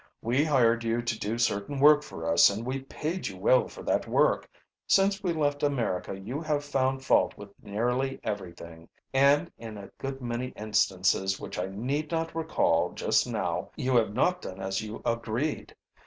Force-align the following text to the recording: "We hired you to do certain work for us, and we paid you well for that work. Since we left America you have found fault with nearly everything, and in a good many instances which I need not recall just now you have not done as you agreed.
"We 0.23 0.43
hired 0.43 0.83
you 0.83 1.03
to 1.03 1.19
do 1.19 1.37
certain 1.37 1.79
work 1.79 2.01
for 2.01 2.27
us, 2.27 2.49
and 2.49 2.65
we 2.65 2.79
paid 2.81 3.27
you 3.27 3.37
well 3.37 3.67
for 3.67 3.83
that 3.83 4.07
work. 4.07 4.49
Since 4.87 5.21
we 5.21 5.31
left 5.31 5.61
America 5.61 6.17
you 6.19 6.41
have 6.41 6.65
found 6.65 7.05
fault 7.05 7.37
with 7.37 7.53
nearly 7.61 8.19
everything, 8.23 8.89
and 9.13 9.51
in 9.59 9.77
a 9.77 9.91
good 9.99 10.19
many 10.19 10.53
instances 10.55 11.39
which 11.39 11.59
I 11.59 11.67
need 11.67 12.09
not 12.09 12.33
recall 12.33 12.93
just 12.93 13.27
now 13.27 13.69
you 13.75 13.95
have 13.97 14.11
not 14.11 14.41
done 14.41 14.59
as 14.59 14.81
you 14.81 15.03
agreed. 15.05 15.75